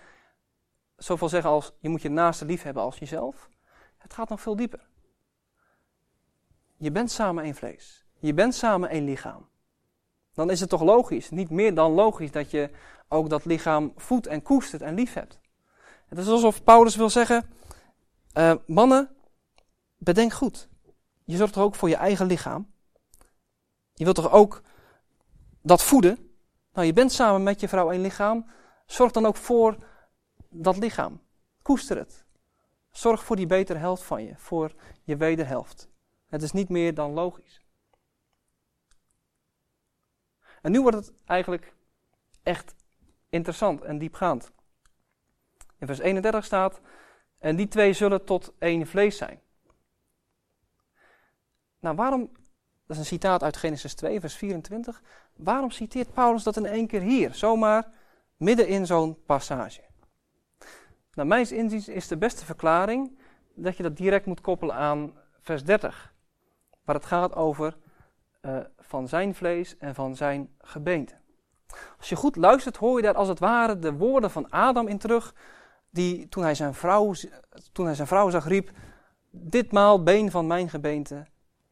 zoveel 0.97 1.29
zeggen 1.29 1.51
als, 1.51 1.73
je 1.81 1.89
moet 1.89 2.03
je 2.03 2.09
naaste 2.09 2.45
lief 2.45 2.63
hebben 2.63 2.83
als 2.83 2.99
jezelf. 2.99 3.49
Het 3.97 4.13
gaat 4.13 4.29
nog 4.29 4.41
veel 4.41 4.57
dieper. 4.57 4.87
Je 6.77 6.91
bent 6.91 7.11
samen 7.11 7.45
één 7.45 7.55
vlees. 7.55 8.07
Je 8.19 8.35
bent 8.35 8.55
samen 8.55 8.89
één 8.89 9.05
lichaam. 9.05 9.49
Dan 10.35 10.51
is 10.51 10.61
het 10.61 10.69
toch 10.69 10.83
logisch, 10.83 11.31
niet 11.31 11.51
meer 11.51 11.75
dan 11.75 11.93
logisch, 11.93 12.31
dat 12.31 12.51
je 12.51 12.71
ook 13.09 13.29
dat 13.29 13.45
lichaam 13.45 13.93
voedt 13.97 14.27
en 14.27 14.43
koestert 14.43 14.83
en 14.83 14.95
lief 14.95 15.13
hebt. 15.15 15.41
Het 16.09 16.19
is 16.19 16.29
alsof 16.29 16.65
Paulus 16.65 16.97
wil 16.97 17.11
zeggen, 17.11 17.51
uh, 18.35 18.55
mannen, 18.67 19.11
bedenk 19.97 20.33
goed. 20.33 20.69
Je 21.29 21.37
zorgt 21.37 21.53
toch 21.53 21.63
ook 21.63 21.75
voor 21.75 21.89
je 21.89 21.97
eigen 21.97 22.27
lichaam? 22.27 22.73
Je 23.93 24.05
wilt 24.05 24.17
toch 24.17 24.33
ook 24.33 24.63
dat 25.63 25.83
voeden? 25.83 26.33
Nou, 26.73 26.87
je 26.87 26.93
bent 26.93 27.13
samen 27.13 27.43
met 27.43 27.61
je 27.61 27.69
vrouw 27.69 27.91
één 27.91 28.01
lichaam. 28.01 28.51
Zorg 28.87 29.13
dan 29.13 29.27
ook 29.27 29.37
voor 29.37 29.77
dat 30.49 30.77
lichaam. 30.77 31.23
Koester 31.63 31.97
het. 31.97 32.27
Zorg 32.91 33.25
voor 33.25 33.37
die 33.37 33.47
betere 33.47 33.79
helft 33.79 34.03
van 34.03 34.25
je, 34.25 34.37
voor 34.37 34.75
je 35.05 35.17
wederhelft. 35.17 35.89
Het 36.27 36.43
is 36.43 36.53
niet 36.53 36.69
meer 36.69 36.95
dan 36.95 37.13
logisch. 37.13 37.67
En 40.63 40.73
nu 40.73 40.81
wordt 40.81 40.97
het 40.97 41.13
eigenlijk 41.25 41.75
echt 42.43 42.75
interessant 43.29 43.83
en 43.83 43.99
diepgaand. 43.99 44.53
In 45.79 45.87
vers 45.87 45.99
31 45.99 46.45
staat: 46.45 46.81
En 47.39 47.57
die 47.57 47.69
twee 47.69 47.93
zullen 47.93 48.25
tot 48.25 48.53
één 48.59 48.87
vlees 48.87 49.17
zijn. 49.17 49.41
Nou, 51.81 51.97
waarom, 51.97 52.31
dat 52.87 52.97
is 52.97 52.99
een 52.99 53.05
citaat 53.05 53.43
uit 53.43 53.57
Genesis 53.57 53.95
2, 53.95 54.21
vers 54.21 54.35
24. 54.35 55.03
Waarom 55.37 55.71
citeert 55.71 56.13
Paulus 56.13 56.43
dat 56.43 56.57
in 56.57 56.67
één 56.67 56.87
keer 56.87 57.01
hier, 57.01 57.35
zomaar 57.35 57.91
midden 58.37 58.69
in 58.69 58.87
zo'n 58.87 59.19
passage? 59.27 59.81
Nou, 61.13 61.29
mijn 61.29 61.51
inziens 61.51 61.89
is 61.89 62.09
de 62.09 62.17
beste 62.17 62.45
verklaring 62.45 63.19
dat 63.55 63.77
je 63.77 63.83
dat 63.83 63.97
direct 63.97 64.27
moet 64.27 64.41
koppelen 64.41 64.75
aan 64.75 65.13
vers 65.41 65.65
30, 65.65 66.15
waar 66.85 66.95
het 66.95 67.05
gaat 67.05 67.35
over 67.35 67.77
uh, 68.43 68.59
van 68.79 69.09
zijn 69.09 69.35
vlees 69.35 69.79
en 69.79 69.95
van 69.95 70.17
zijn 70.17 70.55
gebeente. 70.59 71.15
Als 71.99 72.09
je 72.09 72.17
goed 72.17 72.37
luistert, 72.37 72.77
hoor 72.77 72.97
je 72.97 73.03
daar 73.03 73.15
als 73.15 73.29
het 73.29 73.39
ware 73.39 73.79
de 73.79 73.93
woorden 73.93 74.31
van 74.31 74.51
Adam 74.51 74.89
in 74.89 74.99
terug, 74.99 75.35
die 75.91 76.29
toen 76.29 76.43
hij 76.43 76.55
zijn 76.55 76.75
vrouw, 76.75 77.15
toen 77.73 77.85
hij 77.85 77.95
zijn 77.95 78.07
vrouw 78.07 78.31
zag, 78.31 78.47
riep: 78.47 78.71
Ditmaal 79.31 80.03
been 80.03 80.31
van 80.31 80.47
mijn 80.47 80.69
gebeente, 80.69 81.27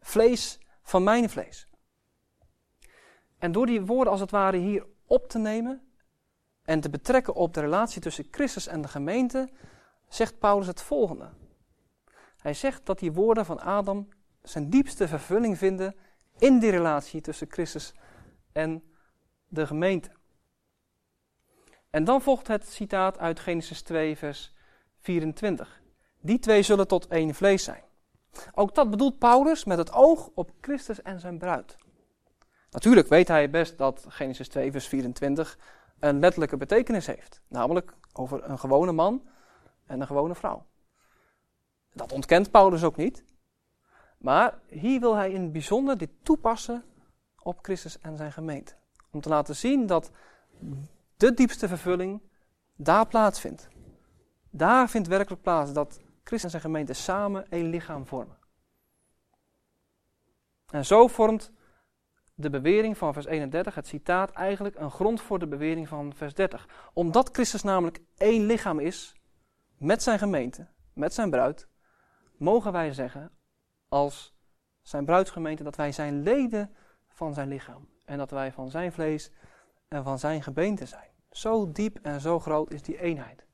vlees 0.07 0.59
van 0.83 1.05
mijn 1.05 1.31
vlees. 1.31 1.69
En 3.39 3.53
door 3.53 3.67
die 3.67 3.81
woorden 3.81 4.13
als 4.13 4.21
het 4.21 4.31
ware 4.31 4.57
hier 4.57 4.87
op 5.07 5.29
te 5.29 5.39
nemen 5.39 5.93
en 6.63 6.81
te 6.81 6.91
betrekken 6.91 7.35
op 7.35 7.55
de 7.55 7.61
relatie 7.61 8.01
tussen 8.01 8.29
Christus 8.31 8.67
en 8.67 8.83
de 8.83 8.89
gemeente, 8.89 9.49
zegt 10.09 10.39
Paulus 10.39 10.67
het 10.67 10.83
volgende. 10.83 11.31
Hij 12.37 12.55
zegt 12.55 12.87
dat 12.87 12.99
die 12.99 13.13
woorden 13.13 13.45
van 13.45 13.61
Adam 13.61 14.09
zijn 14.43 14.71
diepste 14.71 15.09
vervulling 15.09 15.59
vinden 15.59 15.97
in 16.39 16.59
die 16.59 16.71
relatie 16.71 17.21
tussen 17.21 17.51
Christus 17.51 17.95
en 18.53 18.83
de 19.49 19.67
gemeente. 19.67 20.11
En 21.91 22.05
dan 22.05 22.23
volgt 22.23 22.47
het 22.47 22.69
citaat 22.69 23.19
uit 23.19 23.41
Genesis 23.41 23.83
2, 23.83 24.17
vers 24.17 24.55
24. 24.99 25.83
Die 26.21 26.39
twee 26.39 26.63
zullen 26.63 26.89
tot 26.89 27.07
één 27.07 27.35
vlees 27.35 27.65
zijn. 27.65 27.86
Ook 28.55 28.75
dat 28.75 28.91
bedoelt 28.91 29.19
Paulus 29.19 29.65
met 29.65 29.79
het 29.79 29.93
oog 29.93 30.31
op 30.35 30.51
Christus 30.61 31.03
en 31.03 31.21
zijn 31.21 31.39
bruid. 31.39 31.77
Natuurlijk 32.71 33.09
weet 33.09 33.29
hij 33.29 33.51
best 33.51 33.79
dat 33.79 34.05
Genesis 34.09 34.49
2, 34.49 34.71
vers 34.71 34.89
24 34.89 35.59
een 35.99 36.19
letterlijke 36.19 36.57
betekenis 36.57 37.07
heeft. 37.07 37.41
Namelijk 37.49 37.95
over 38.13 38.51
een 38.51 38.59
gewone 38.59 38.93
man 38.93 39.29
en 39.87 40.01
een 40.01 40.07
gewone 40.07 40.35
vrouw. 40.35 40.67
Dat 41.93 42.13
ontkent 42.13 42.51
Paulus 42.51 42.85
ook 42.85 42.97
niet. 42.97 43.25
Maar 44.19 44.59
hier 44.67 45.01
wil 45.01 45.15
hij 45.15 45.31
in 45.31 45.43
het 45.43 45.53
bijzonder 45.53 45.99
dit 45.99 46.11
toepassen 46.23 46.85
op 47.43 47.59
Christus 47.63 47.99
en 47.99 48.17
zijn 48.17 48.33
gemeente. 48.33 48.75
Om 49.11 49.21
te 49.21 49.29
laten 49.29 49.57
zien 49.57 49.87
dat 49.87 50.11
de 51.17 51.35
diepste 51.35 51.69
vervulling 51.69 52.23
daar 52.77 53.07
plaatsvindt. 53.07 53.69
Daar 54.51 54.89
vindt 54.89 55.09
werkelijk 55.09 55.43
plaats 55.43 55.73
dat 55.73 56.01
Christus 56.27 56.43
en 56.43 56.51
zijn 56.51 56.63
gemeente 56.63 56.93
samen 56.93 57.51
één 57.51 57.67
lichaam 57.67 58.07
vormen. 58.07 58.39
En 60.67 60.85
zo 60.85 61.07
vormt 61.07 61.53
de 62.35 62.51
bewering 62.51 62.99
van 62.99 63.13
vers 63.13 63.27
31, 63.27 63.75
het 63.75 63.87
citaat, 63.87 64.31
eigenlijk 64.31 64.75
een 64.79 64.91
grond 64.91 65.21
voor 65.21 65.39
de 65.39 65.47
bewering 65.47 65.89
van 65.89 66.15
vers 66.15 66.35
30. 66.35 66.91
Omdat 66.93 67.29
Christus 67.33 67.63
namelijk 67.63 68.01
één 68.17 68.47
lichaam 68.47 68.79
is, 68.79 69.15
met 69.79 70.03
zijn 70.03 70.19
gemeente, 70.19 70.69
met 70.93 71.15
zijn 71.15 71.31
bruid, 71.31 71.69
mogen 72.39 72.73
wij 72.73 72.93
zeggen, 72.93 73.31
als 73.89 74.35
zijn 74.83 75.05
bruidsgemeente, 75.05 75.63
dat 75.63 75.77
wij 75.77 75.93
zijn 75.93 76.23
leden 76.23 76.75
van 77.09 77.35
zijn 77.35 77.49
lichaam. 77.49 77.89
En 78.05 78.19
dat 78.19 78.31
wij 78.31 78.53
van 78.53 78.71
zijn 78.71 78.93
vlees 78.93 79.31
en 79.89 80.05
van 80.05 80.19
zijn 80.19 80.43
gebeente 80.43 80.87
zijn. 80.87 81.11
Zo 81.31 81.73
diep 81.73 81.99
en 82.03 82.21
zo 82.21 82.41
groot 82.41 82.73
is 82.73 82.83
die 82.83 83.01
eenheid. 83.01 83.46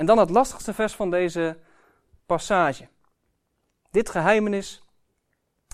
En 0.00 0.06
dan 0.06 0.18
het 0.18 0.30
lastigste 0.30 0.74
vers 0.74 0.94
van 0.94 1.10
deze 1.10 1.58
passage. 2.26 2.88
Dit 3.90 4.10
geheimenis 4.10 4.82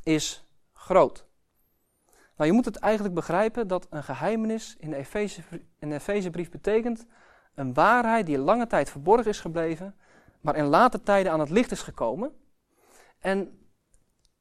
is 0.02 0.44
groot. 0.72 1.26
Nou, 2.36 2.50
je 2.50 2.56
moet 2.56 2.64
het 2.64 2.76
eigenlijk 2.76 3.14
begrijpen 3.14 3.68
dat 3.68 3.86
een 3.90 4.02
geheimenis 4.02 4.76
in 4.78 4.90
de 5.78 5.94
Efezebrief 5.94 6.50
betekent 6.50 7.06
een 7.54 7.74
waarheid 7.74 8.26
die 8.26 8.38
lange 8.38 8.66
tijd 8.66 8.90
verborgen 8.90 9.30
is 9.30 9.40
gebleven, 9.40 9.96
maar 10.40 10.56
in 10.56 10.64
later 10.64 11.02
tijden 11.02 11.32
aan 11.32 11.40
het 11.40 11.50
licht 11.50 11.70
is 11.70 11.82
gekomen. 11.82 12.32
En 13.18 13.68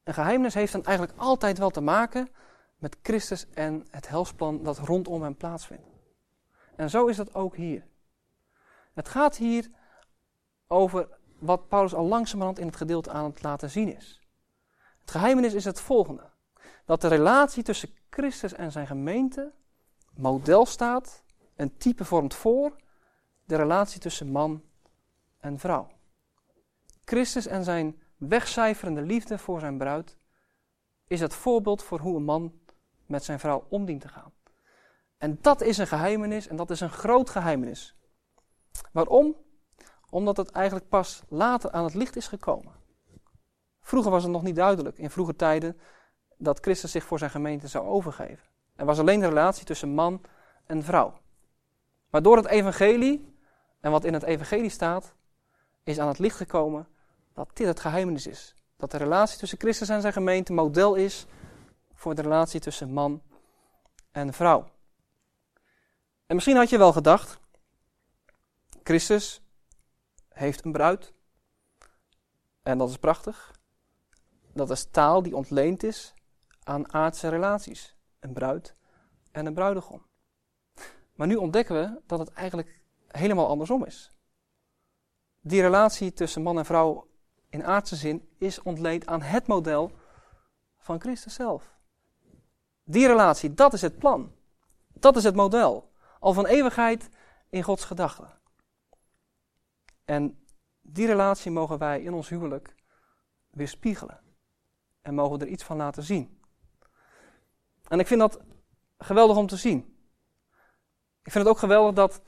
een 0.04 0.14
geheimenis 0.14 0.54
heeft 0.54 0.72
dan 0.72 0.86
eigenlijk 0.86 1.20
altijd 1.20 1.58
wel 1.58 1.70
te 1.70 1.82
maken 1.82 2.30
met 2.78 2.98
Christus 3.04 3.50
en 3.50 3.86
het 3.90 4.08
helsplan 4.08 4.64
dat 4.64 4.78
rondom 4.78 5.22
hem 5.22 5.36
plaatsvindt. 5.36 5.88
En 6.76 6.90
zo 6.90 7.06
is 7.06 7.16
dat 7.16 7.34
ook 7.34 7.56
hier. 7.56 7.86
Het 8.96 9.10
gaat 9.10 9.38
hier 9.38 9.70
over 10.68 11.08
wat 11.40 11.68
Paulus 11.68 11.94
al 11.94 12.06
langzamerhand 12.06 12.60
in 12.60 12.68
het 12.68 12.76
gedeelte 12.76 13.12
aan 13.12 13.24
het 13.24 13.44
laten 13.44 13.70
zien 13.70 13.96
is. 13.96 14.22
Het 15.00 15.12
geheimenis 15.12 15.54
is 15.54 15.66
het 15.66 15.80
volgende: 15.80 16.30
dat 16.86 17.02
de 17.02 17.08
relatie 17.08 17.64
tussen 17.64 17.90
Christus 18.10 18.54
en 18.54 18.72
zijn 18.72 18.88
gemeente 18.88 19.54
model 20.14 20.66
staat, 20.66 21.24
een 21.56 21.78
type 21.78 22.06
vormt 22.06 22.34
voor 22.34 22.76
de 23.46 23.56
relatie 23.56 24.00
tussen 24.00 24.32
man 24.32 24.64
en 25.40 25.60
vrouw. 25.60 25.88
Christus 27.04 27.46
en 27.46 27.64
zijn 27.64 28.02
wegcijferende 28.18 29.02
liefde 29.02 29.38
voor 29.38 29.60
zijn 29.60 29.78
bruid 29.78 30.18
is 31.08 31.20
het 31.20 31.34
voorbeeld 31.34 31.84
voor 31.84 32.00
hoe 32.00 32.16
een 32.16 32.24
man 32.24 32.60
met 33.06 33.24
zijn 33.24 33.40
vrouw 33.40 33.66
om 33.70 33.86
dient 33.86 34.02
te 34.02 34.08
gaan. 34.08 34.34
En 35.18 35.38
dat 35.42 35.62
is 35.62 35.78
een 35.78 35.88
geheimenis 35.88 36.48
en 36.48 36.56
dat 36.56 36.70
is 36.70 36.80
een 36.80 36.90
groot 36.90 37.30
geheimenis. 37.30 37.96
Waarom? 38.96 39.36
Omdat 40.10 40.38
het 40.38 40.52
eigenlijk 40.52 40.90
pas 40.90 41.24
later 41.28 41.72
aan 41.72 41.84
het 41.84 41.94
licht 41.94 42.16
is 42.16 42.28
gekomen. 42.28 42.74
Vroeger 43.82 44.12
was 44.12 44.24
het 44.24 44.32
nog 44.32 44.44
niet 44.44 44.56
duidelijk, 44.56 44.98
in 44.98 45.10
vroege 45.10 45.36
tijden, 45.36 45.80
dat 46.38 46.60
Christus 46.60 46.92
zich 46.92 47.04
voor 47.04 47.20
zijn 47.20 47.32
gemeente 47.32 47.68
zou 47.68 47.88
overgeven. 47.88 48.48
Er 48.76 48.86
was 48.86 49.00
alleen 49.00 49.20
de 49.20 49.28
relatie 49.28 49.66
tussen 49.66 49.90
man 49.90 50.22
en 50.66 50.84
vrouw. 50.84 51.14
Maar 52.10 52.22
door 52.22 52.38
het 52.38 52.46
evangelie 52.46 53.34
en 53.80 53.92
wat 53.92 54.04
in 54.04 54.14
het 54.14 54.24
evangelie 54.24 54.70
staat, 54.70 55.14
is 55.84 56.00
aan 56.00 56.08
het 56.08 56.20
licht 56.20 56.38
gekomen 56.38 56.88
dat 57.34 57.50
dit 57.54 57.68
het 57.68 57.80
geheimenis 57.80 58.28
is. 58.28 58.56
Dat 58.78 58.92
de 58.92 58.98
relatie 58.98 59.38
tussen 59.38 59.60
Christus 59.60 59.90
en 59.90 60.02
zijn 60.02 60.14
gemeente 60.14 60.54
model 60.54 60.96
is 60.96 61.26
voor 61.94 62.16
de 62.16 62.22
relatie 62.22 62.60
tussen 62.60 62.94
man 62.94 63.22
en 64.12 64.34
vrouw. 64.34 64.70
En 66.26 66.36
misschien 66.36 66.56
had 66.58 66.70
je 66.70 66.78
wel 66.78 66.94
gedacht, 66.94 67.44
Christus 68.88 69.42
heeft 70.30 70.66
een 70.66 70.72
bruid. 70.72 71.14
En 72.64 72.78
dat 72.78 72.90
is 72.90 72.98
prachtig. 72.98 73.54
Dat 74.54 74.70
is 74.70 74.88
taal 74.92 75.22
die 75.22 75.36
ontleend 75.36 75.84
is 75.84 76.14
aan 76.64 76.94
aardse 76.94 77.30
relaties. 77.30 77.96
Een 78.20 78.34
bruid 78.34 78.76
en 79.32 79.46
een 79.46 79.54
bruidegom. 79.54 80.06
Maar 81.16 81.28
nu 81.28 81.36
ontdekken 81.36 81.76
we 81.76 82.02
dat 82.06 82.20
het 82.20 82.30
eigenlijk 82.30 82.82
helemaal 83.08 83.48
andersom 83.48 83.86
is. 83.86 84.12
Die 85.42 85.62
relatie 85.62 86.14
tussen 86.14 86.42
man 86.42 86.58
en 86.58 86.66
vrouw 86.66 87.08
in 87.50 87.64
aardse 87.64 87.96
zin 87.96 88.30
is 88.38 88.62
ontleend 88.62 89.06
aan 89.06 89.22
het 89.22 89.48
model 89.48 89.92
van 90.78 91.00
Christus 91.00 91.34
zelf. 91.34 91.74
Die 92.84 93.08
relatie, 93.08 93.54
dat 93.54 93.74
is 93.74 93.82
het 93.82 93.98
plan. 93.98 94.36
Dat 94.94 95.16
is 95.16 95.24
het 95.24 95.36
model. 95.36 95.92
Al 96.20 96.34
van 96.34 96.46
eeuwigheid 96.46 97.10
in 97.50 97.64
Gods 97.64 97.86
gedachten. 97.86 98.35
En 100.06 100.46
die 100.82 101.08
relatie 101.08 101.52
mogen 101.52 101.78
wij 101.78 102.02
in 102.02 102.14
ons 102.14 102.30
huwelijk 102.30 102.76
weerspiegelen. 103.50 104.20
En 105.02 105.14
mogen 105.14 105.40
er 105.40 105.48
iets 105.48 105.64
van 105.64 105.78
laten 105.78 106.04
zien. 106.04 106.40
En 107.88 108.00
ik 108.00 108.08
vind 108.08 108.20
dat 108.20 108.40
geweldig 108.98 109.38
om 109.38 109.48
te 109.48 109.58
zien. 109.58 109.78
Ik 111.24 111.32
vind 111.32 111.44
het 111.46 111.54
ook 111.54 111.60
geweldig 111.60 111.94
dat 111.94 112.22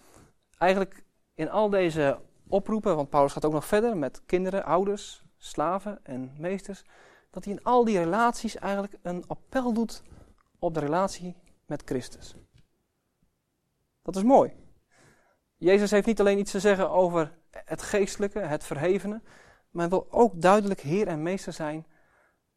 eigenlijk 0.57 1.05
in 1.34 1.50
al 1.50 1.69
deze 1.69 2.22
oproepen, 2.48 2.96
want 2.96 3.10
Paulus 3.10 3.34
gaat 3.34 3.46
ook 3.46 3.53
nog 3.53 3.65
verder 3.65 3.98
met 3.98 4.25
kinderen, 4.25 4.63
ouders, 4.63 5.24
slaven 5.38 6.00
en 6.03 6.36
meesters, 6.38 6.84
dat 7.31 7.43
hij 7.46 7.53
in 7.53 7.63
al 7.63 7.86
die 7.86 7.98
relaties 7.98 8.55
eigenlijk 8.55 8.98
een 9.01 9.27
appel 9.27 9.74
doet 9.74 10.03
op 10.60 10.74
de 10.74 10.79
relatie 10.79 11.36
met 11.65 11.81
Christus. 11.86 12.36
Dat 14.01 14.15
is 14.15 14.24
mooi. 14.24 14.53
Jezus 15.57 15.91
heeft 15.91 16.05
niet 16.05 16.19
alleen 16.19 16.39
iets 16.39 16.51
te 16.51 16.60
zeggen 16.60 16.89
over 16.89 17.37
het 17.65 17.82
geestelijke, 17.82 18.39
het 18.39 18.63
verhevene, 18.63 19.22
maar 19.70 19.89
wil 19.89 20.08
ook 20.12 20.41
duidelijk 20.41 20.80
Heer 20.80 21.08
en 21.08 21.22
Meester 21.22 21.54
zijn 21.54 21.86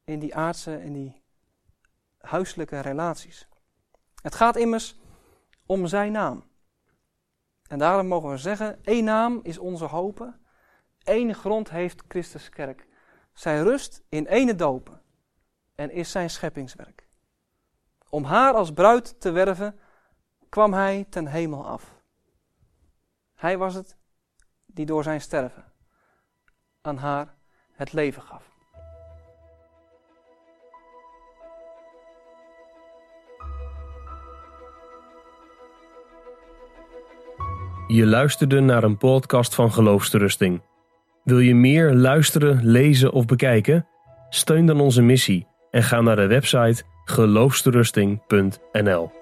in 0.04 0.18
die 0.18 0.34
aardse, 0.34 0.82
in 0.82 0.92
die 0.92 1.22
huiselijke 2.18 2.80
relaties. 2.80 3.48
Het 4.22 4.34
gaat 4.34 4.56
immers 4.56 4.98
om 5.66 5.86
zijn 5.86 6.12
naam. 6.12 6.44
En 7.68 7.78
daarom 7.78 8.06
mogen 8.06 8.30
we 8.30 8.36
zeggen, 8.36 8.84
één 8.84 9.04
naam 9.04 9.40
is 9.42 9.58
onze 9.58 9.84
hoop, 9.84 10.34
één 11.02 11.34
grond 11.34 11.70
heeft 11.70 12.02
Christus 12.08 12.48
kerk. 12.48 12.86
Zij 13.32 13.60
rust 13.60 14.02
in 14.08 14.26
ene 14.26 14.54
dopen 14.54 15.02
en 15.74 15.90
is 15.90 16.10
zijn 16.10 16.30
scheppingswerk. 16.30 17.08
Om 18.08 18.24
haar 18.24 18.54
als 18.54 18.72
bruid 18.72 19.20
te 19.20 19.30
werven, 19.30 19.78
kwam 20.48 20.72
hij 20.72 21.06
ten 21.10 21.26
hemel 21.26 21.66
af. 21.66 22.02
Hij 23.34 23.58
was 23.58 23.74
het 23.74 23.96
die 24.74 24.86
door 24.86 25.02
zijn 25.02 25.20
sterven 25.20 25.64
aan 26.82 26.96
haar 26.96 27.34
het 27.72 27.92
leven 27.92 28.22
gaf. 28.22 28.48
Je 37.86 38.06
luisterde 38.06 38.60
naar 38.60 38.82
een 38.82 38.96
podcast 38.96 39.54
van 39.54 39.72
Geloofsterusting. 39.72 40.62
Wil 41.24 41.38
je 41.38 41.54
meer 41.54 41.94
luisteren, 41.94 42.64
lezen 42.64 43.12
of 43.12 43.26
bekijken? 43.26 43.86
Steun 44.28 44.66
dan 44.66 44.80
onze 44.80 45.02
missie 45.02 45.46
en 45.70 45.82
ga 45.82 46.00
naar 46.00 46.16
de 46.16 46.26
website 46.26 46.82
geloofsterusting.nl. 47.04 49.19